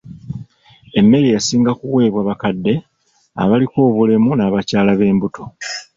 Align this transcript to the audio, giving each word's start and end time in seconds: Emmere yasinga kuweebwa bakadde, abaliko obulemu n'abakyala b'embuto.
Emmere 0.99 1.27
yasinga 1.35 1.71
kuweebwa 1.79 2.21
bakadde, 2.29 2.73
abaliko 3.41 3.77
obulemu 3.89 4.31
n'abakyala 4.35 4.91
b'embuto. 4.99 5.43